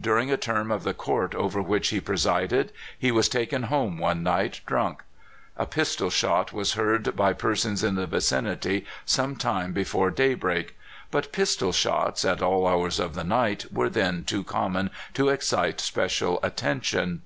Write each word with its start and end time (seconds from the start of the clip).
During 0.00 0.30
a 0.30 0.38
term 0.38 0.70
of 0.70 0.84
the 0.84 0.94
court 0.94 1.34
over 1.34 1.60
which 1.60 1.88
he 1.88 2.00
presided, 2.00 2.72
he 2.98 3.12
was 3.12 3.28
taken 3.28 3.64
home 3.64 3.98
one 3.98 4.22
night 4.22 4.62
drunk. 4.64 5.02
A 5.58 5.66
pistol 5.66 6.08
shot 6.08 6.50
was 6.50 6.72
heard 6.72 7.14
by 7.14 7.34
persons 7.34 7.84
in 7.84 7.94
the 7.94 8.06
vicinity 8.06 8.86
sometime 9.04 9.74
before 9.74 10.10
day 10.10 10.32
break; 10.32 10.78
but 11.10 11.30
pistol 11.30 11.72
shots, 11.72 12.24
at 12.24 12.40
all 12.40 12.66
hours 12.66 12.98
of 12.98 13.14
the 13.14 13.22
night, 13.22 13.70
were 13.70 13.90
then 13.90 14.24
too 14.24 14.42
common 14.44 14.88
to 15.12 15.28
excite 15.28 15.78
special 15.82 16.40
attention. 16.42 17.20